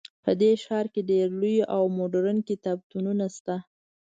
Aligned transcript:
په 0.23 0.31
دې 0.41 0.51
ښار 0.63 0.85
کې 0.93 1.01
ډیر 1.11 1.27
لوی 1.39 1.57
او 1.75 1.83
مدرن 1.99 2.37
کتابتونونه 2.49 3.25
شته 3.35 3.55